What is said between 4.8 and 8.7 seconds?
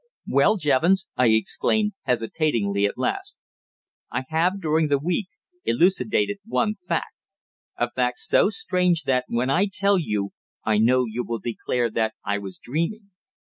the week elucidated one fact, a fact so